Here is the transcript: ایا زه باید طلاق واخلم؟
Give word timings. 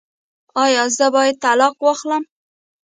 ایا 0.63 0.83
زه 0.97 1.05
باید 1.15 1.37
طلاق 1.43 1.75
واخلم؟ 1.85 2.23